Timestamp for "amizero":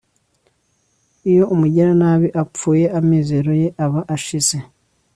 2.99-3.51